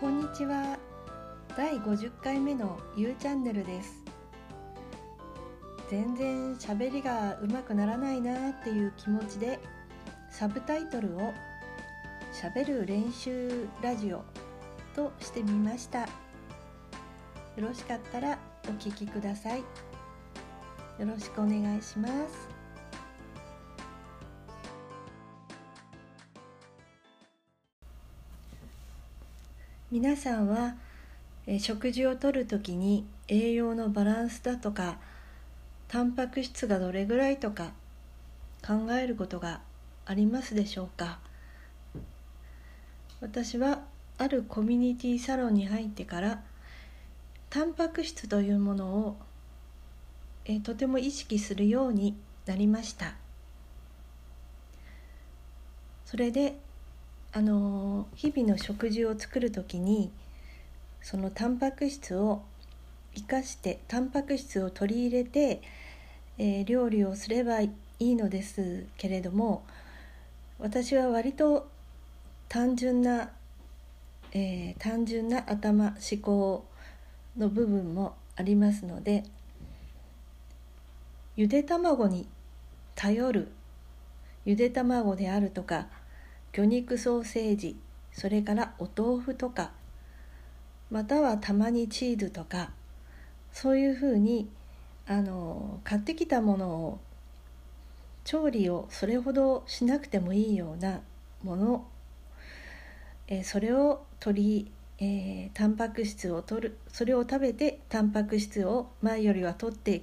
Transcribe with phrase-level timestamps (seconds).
[0.00, 0.78] こんにちは。
[1.56, 4.04] 第50回目の U チャンネルです。
[5.90, 9.58] 全然喋りが上手くならないなっていう気持ちで
[10.30, 11.32] サブタイトルを
[12.32, 14.22] 「しゃべる練習ラジオ」
[14.94, 16.02] としてみました。
[16.02, 16.06] よ
[17.56, 19.58] ろしかったらお聞きください。
[19.58, 19.64] よ
[21.00, 22.57] ろしくお願いします。
[29.90, 30.74] 皆さんは
[31.58, 34.98] 食事をとる時に栄養のバランスだとか
[35.88, 37.72] タンパク質がどれぐらいとか
[38.62, 39.62] 考えることが
[40.04, 41.20] ありますでしょうか？
[43.22, 43.80] 私は
[44.18, 46.42] あるコミュニティサロンに入ってから
[47.48, 49.16] タンパク質というものを
[50.44, 52.14] えとても意識するように
[52.44, 53.14] なりました。
[56.04, 56.58] それで
[57.32, 60.10] あの日々の食事を作る時に
[61.02, 62.42] そのタンパク質を
[63.14, 65.60] 生かしてタンパク質を取り入れて、
[66.38, 69.62] えー、料理をすればいいのですけれども
[70.58, 71.68] 私は割と
[72.48, 73.30] 単純な、
[74.32, 76.64] えー、単純な頭思考
[77.36, 79.24] の部分もありますので
[81.36, 82.26] ゆで卵に
[82.94, 83.48] 頼る
[84.44, 85.86] ゆで卵であるとか
[86.58, 87.76] 魚肉ソーセージ
[88.10, 89.70] それからお豆腐とか
[90.90, 92.72] またはたまにチーズとか
[93.52, 94.48] そういうふうに
[95.06, 96.98] あの買ってきたものを
[98.24, 101.00] 調理をそれほどしなくてもいいような
[101.44, 101.86] もの、
[103.28, 110.02] えそれを取り、えー、タンパク質を取るそれを食べてタンパク質を前よりは取って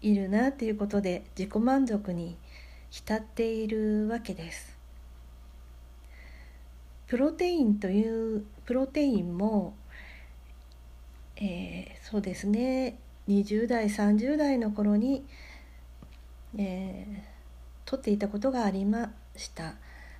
[0.00, 2.38] いるなということで自己満足に
[2.90, 4.73] 浸っているわけです。
[7.14, 9.76] プロテインというプロテインも、
[11.36, 12.98] えー、そうですね。
[13.28, 15.24] 20代30代の頃に、
[16.58, 19.76] えー、取っていたことがありました。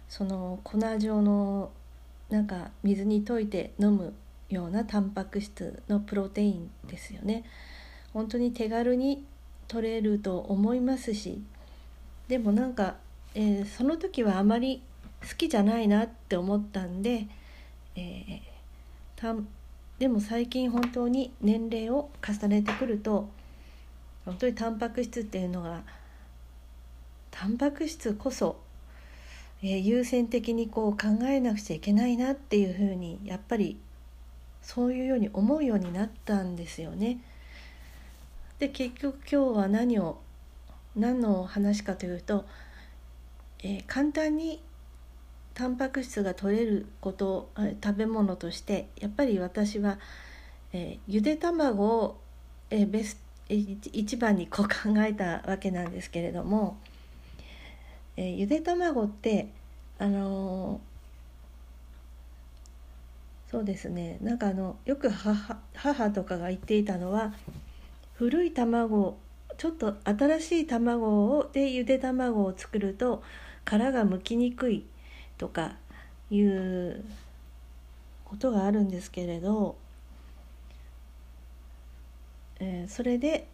[0.09, 1.73] その粉状の
[2.31, 4.15] なんか水に溶いて飲む
[4.49, 7.43] ようなタンパク質のプロテインですよね。
[8.13, 9.25] 本当に手軽に
[9.67, 11.43] 取れると思いますし
[12.29, 12.99] でもなんか、
[13.35, 14.81] えー、その時はあまり
[15.25, 17.27] 好きじゃないなって思ったんで、
[17.97, 18.41] えー、
[19.17, 19.35] た
[19.99, 23.29] でも最近本当に年齢を重ねてくると
[24.25, 25.83] 本当にタンパク質っていうのが
[27.31, 28.57] タンパク質こそ、
[29.63, 33.79] えー、優先的にこう考えなくちゃいけないなっていうふうにやっぱり
[34.63, 37.19] そういうように思うようになったんですよね。
[38.59, 40.19] で結局今日は何を
[40.97, 42.47] 何の話かというと、
[43.63, 44.61] えー、簡単に
[45.55, 47.51] タンパク質が取れること
[47.83, 49.99] 食べ物としてやっぱり私は、
[50.73, 52.21] えー、ゆで卵を、
[52.71, 56.79] えー、ベス一番にこう考えたわけなんですけれども、
[58.17, 59.49] えー、ゆで卵って
[59.99, 67.33] あのー、そうですねなんかあのよく母母とかが言っていたのは
[68.15, 69.19] 古い卵
[69.57, 73.23] ちょっと新しい卵をでゆで卵を作ると
[73.65, 74.85] 殻がむきにくい。
[75.39, 75.77] とか
[76.31, 77.05] いう
[78.25, 79.77] ことがあるんですけれど、
[82.61, 83.47] えー、それで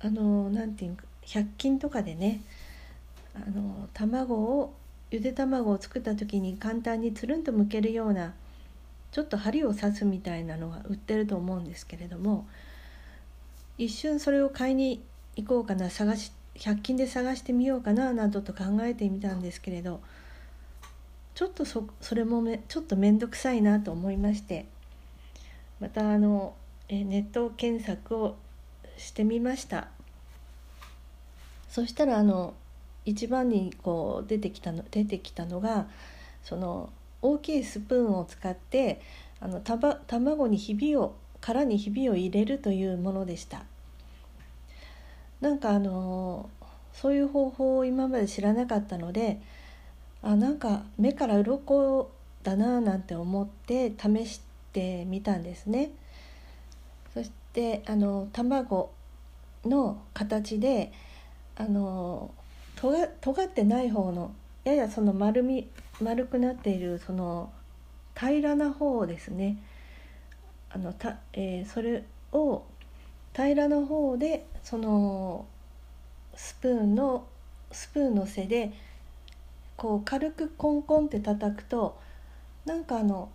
[0.00, 2.40] あのなんていうか100均とかでね
[3.34, 4.74] あの卵を
[5.10, 8.34] ゆで卵を作った時に簡単につるんとむけるような
[9.10, 12.46] ちょっと針を刺すみたいなのが売ってると思うんですけれども
[13.78, 15.02] 一瞬それを買いに
[15.36, 20.00] 行こうかな探し100均で探してみようかななどと考えてみたんですけれど
[21.34, 24.66] ちょっとそれもめちょっと面倒くさいなと思いまして
[25.80, 26.54] またあの
[26.88, 28.36] えネット検索を
[28.96, 29.88] してみました
[31.68, 32.54] そしたらあの
[33.04, 35.86] 一番にこう出てきたの出てきたのが
[36.42, 36.90] その
[37.22, 39.00] 大きいスプーンを使って
[39.40, 43.64] あのたば卵にひびを殻にひびを入れるというものでした。
[45.40, 46.50] なんかあの
[47.00, 49.40] そういう方法を今まで知らなかったので
[50.20, 52.10] あなんか目から鱗
[52.42, 54.40] だななんて思って試し
[54.72, 55.90] てみたんですね。
[57.14, 58.90] そしてあの卵
[59.64, 60.92] の形で
[61.56, 62.32] あの
[62.74, 64.32] とが尖ってない方の
[64.64, 65.68] ややその丸み
[66.00, 67.52] 丸くなっているその
[68.16, 69.56] 平らな方ですね
[70.70, 72.64] あのた、えー、それを
[73.34, 75.46] 平らな方でその
[76.38, 77.26] スプーンの
[77.72, 78.72] スプーンの背で
[79.76, 81.98] こう軽くコンコンって叩くと
[82.64, 83.28] なんかあの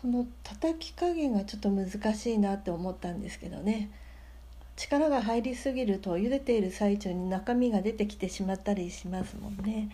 [0.00, 3.90] その叩き加減がちょっと難しいなって思ったんですけどね
[4.76, 9.90] 力が入りすぎると茹でている最中に中身が出てきてしまったりしますもんね。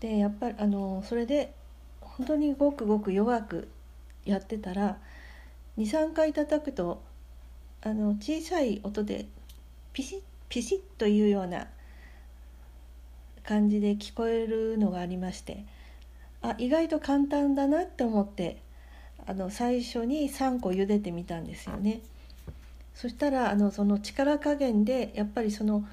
[0.00, 1.54] でやっぱりあのそれで
[2.00, 3.68] 本当にごくごく弱く
[4.26, 4.98] やってたら
[5.78, 7.00] 23回叩くと
[7.84, 9.26] あの小さい音で
[9.92, 11.66] ピシッピシッというような
[13.42, 15.64] 感じで聞こえるのがありまして
[16.42, 18.58] あ意外と簡単だなって思って
[19.26, 22.00] あの最初に3個茹でてみたんですよね。
[22.94, 25.84] そしたらあのその力加減でやっぱりその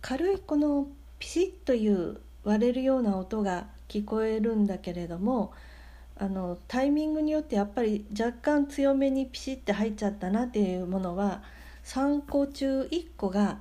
[0.00, 0.86] 軽いこの
[1.18, 5.52] ピシッという割れるような音が聞こえるんだけれども
[6.20, 11.42] あのタイミングによってやっぱり若干強めにピシッて入っちゃったなっていうものは
[11.84, 13.58] 3個中1個が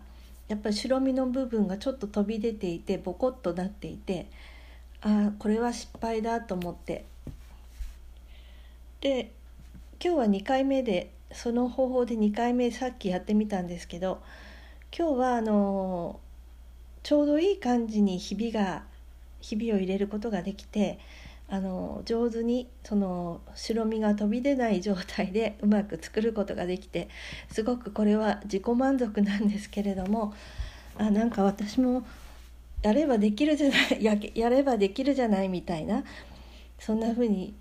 [0.47, 4.27] やっぱり白身の部分がちょっと飛び出ていてボコッとなっていて
[5.01, 7.05] ああこれは失敗だと思って。
[9.01, 9.31] で
[10.03, 14.21] 今日は2回目でその方法で2回目さっきやってみたんですけど
[14.97, 16.19] 今日はあの
[17.03, 18.83] ちょうどいい感じにひびが
[19.39, 20.99] ひびを入れることができて
[21.49, 27.07] あの上手にその白身が飛び出ない状態でうまく作ることができて
[27.49, 30.33] すごくこれは自己満足なんですけれども
[30.97, 32.05] あなんか私も
[32.81, 36.03] やればできるじゃないややればできるじゃないみたいな
[36.79, 37.55] そんな風に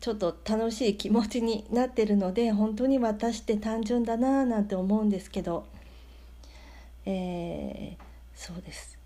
[0.00, 5.66] ちょっと楽しい気持ちになってるので本当に私って単純だなぁなんて思うんですけど、
[7.04, 8.02] えー、
[8.34, 8.98] そうです。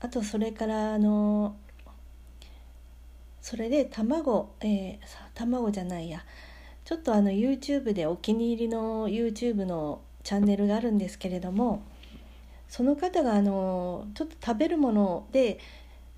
[0.00, 1.54] あとそれからあの
[3.42, 4.98] それで卵、えー、
[5.34, 6.24] 卵じゃないや。
[6.84, 11.82] ちょっとあの YouTube でお気に入りの YouTube のチャンネルがあるんですけれども
[12.68, 15.58] その方があのちょっと食べるもので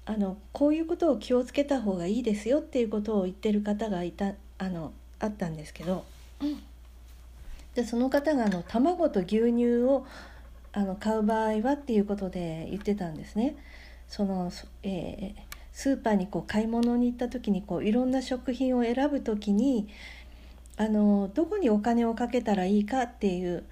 [0.06, 6.04] あのこういうことを気をつけた方がいいですよっていうことを言ってる方がいたあのあったんですけど、
[6.40, 6.62] うん、
[7.74, 10.06] でその方があの卵と牛乳を
[10.72, 13.56] あの買う場合はっていうことで言ってたんですね。
[14.08, 19.88] そのえー、スーパーにこう買い物に行った時にこういろんな食品を選ぶ時に
[20.76, 23.64] あのどこにお金をかけたらいいかっていう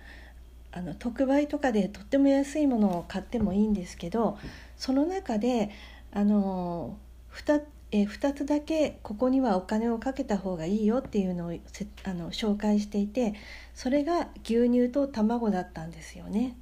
[0.73, 4.37] あの特売とかでとっても安いものを買ってもいいんですけど
[4.77, 5.71] その中で
[6.13, 6.97] あの
[7.33, 7.63] 2,
[7.93, 11.59] え2つだけここにはお金をかけた方がいいよっていうのを
[12.05, 13.35] あの紹介していて
[13.75, 16.57] それが牛乳と卵だったんですよね。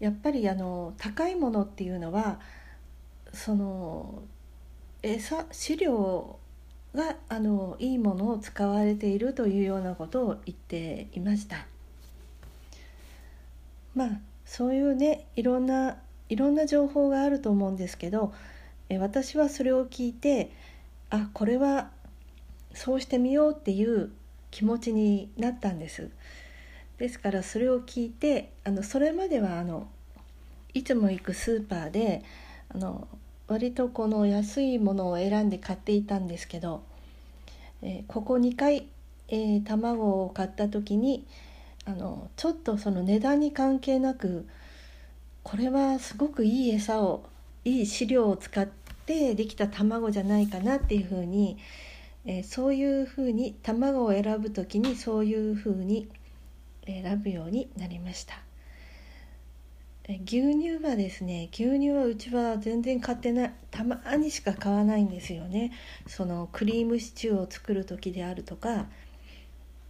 [0.00, 2.40] やっぱりあの高いものっていうのは
[3.32, 4.22] その
[5.02, 6.38] 餌飼料
[6.94, 11.66] があのいいものを使われているというようなことを言っていました。
[13.94, 14.08] まあ
[14.44, 15.98] そういうねいろんな
[16.28, 18.32] いろんな情報があると思うんですけど
[18.88, 20.50] え私はそれを聞いて
[21.10, 21.90] あこれは
[22.74, 24.10] そうしてみようっていう
[24.50, 26.10] 気持ちになったんです
[26.98, 29.88] ですからそれを聞いてあのそれまではあの
[30.74, 32.22] いつも行くスーパーで
[32.72, 33.08] あの
[33.48, 36.82] 割とこの安いものを選んで買っていたんですけど、
[37.82, 38.86] えここ2回、
[39.28, 41.26] えー、卵を買った時に
[41.84, 44.46] あのちょっとその値段に関係なく
[45.42, 47.24] これはすごくいい餌を
[47.64, 48.66] いい飼料を使っ
[49.06, 51.58] てできた卵じゃないかなっていうふうに、
[52.24, 56.08] えー、そういうふうに卵を選ぶ時にそういうふうに
[56.86, 58.49] 選ぶようになりました。
[60.26, 65.72] 牛乳はですね牛乳はうちは全然買ってないたまにしか買わないんですよね。
[66.06, 68.86] そのクリームシチューを作る時であるとか、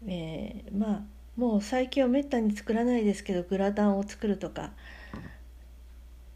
[0.07, 1.03] えー、まあ
[1.37, 4.73] もう最近はめったに作らないですけどグラタンを作るとか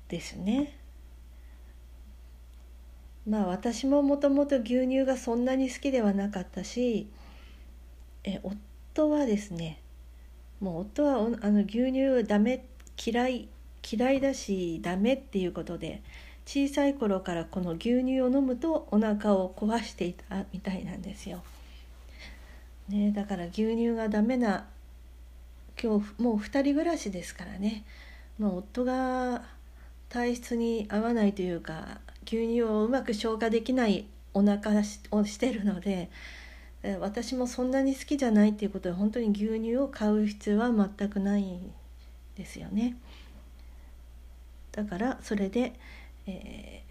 [0.08, 0.78] ですね。
[3.26, 7.08] まあ私ももともと牛乳がそんなに好きではなかったし
[8.22, 9.80] え夫はですね
[10.60, 12.64] もう夫はあの牛乳ダメ
[13.02, 13.48] 嫌い
[13.90, 16.02] 嫌いだしダメっていうことで
[16.46, 21.42] 小さい頃からこの牛乳を飲むとお腹を壊していたみたいなんですよ。
[22.88, 24.66] ね、だから牛乳がダメな
[25.82, 27.84] 今日もう2人暮らしですからね
[28.38, 29.42] もう夫が
[30.10, 34.72] 体質に合わないというか牛乳をうまく消化できないお腹
[35.12, 36.10] をしてるので
[37.00, 41.72] 私もそんなに好きじゃないっていうことで本当に牛乳を買う必要は全くないん
[42.36, 42.96] ですよね。
[44.74, 45.74] だからそれで、
[46.26, 46.82] え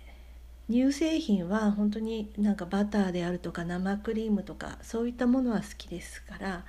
[0.69, 6.65] ー、乳製品は本当になんかバターであるとか生クリームとかそういったものは好きですから、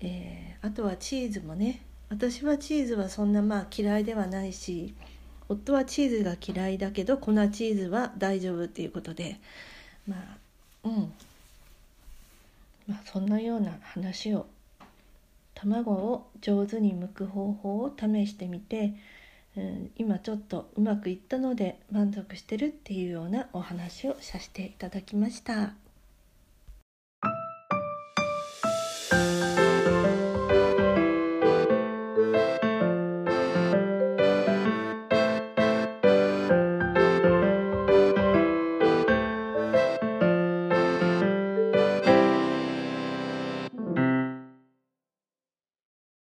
[0.00, 4.94] えー、あとはチーズもね私はチーズはそんなまあ嫌いではないし
[5.48, 9.40] 夫はチーズが嫌いだけど粉チーズは大丈夫っていうことで
[10.06, 10.48] まあ
[10.84, 11.12] うん。
[12.86, 14.46] まあ、そんなような話を
[15.54, 18.94] 卵を上手に剥く方法を試してみて、
[19.56, 25.87] うん、今ちょっとうまくいったので満足してるっていうようなお話をさせていただきました。